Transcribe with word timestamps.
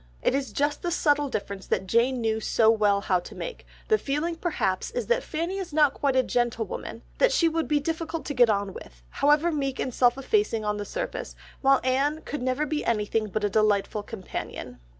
It 0.23 0.33
is 0.33 0.51
just 0.51 0.81
the 0.81 0.89
subtle 0.89 1.29
difference 1.29 1.67
that 1.67 1.85
Jane 1.85 2.21
knew 2.21 2.39
so 2.39 2.71
well 2.71 3.01
how 3.01 3.19
to 3.19 3.35
make, 3.35 3.67
the 3.87 3.99
feeling 3.99 4.35
perhaps 4.35 4.89
is 4.89 5.05
that 5.05 5.21
Fanny 5.21 5.59
is 5.59 5.71
not 5.71 5.93
quite 5.93 6.15
a 6.15 6.23
gentlewoman, 6.23 7.03
that 7.19 7.31
she 7.31 7.47
would 7.47 7.67
be 7.67 7.79
difficult 7.79 8.25
to 8.25 8.33
get 8.33 8.49
on 8.49 8.73
with, 8.73 9.03
however 9.11 9.51
meek 9.51 9.79
and 9.79 9.93
self 9.93 10.17
effacing 10.17 10.65
on 10.65 10.77
the 10.77 10.85
surface, 10.85 11.35
while 11.61 11.79
Anne 11.83 12.21
could 12.25 12.41
never 12.41 12.65
be 12.65 12.83
anything 12.83 13.27
but 13.27 13.43
a 13.43 13.47
delightful 13.49 14.01
companion. 14.01 14.79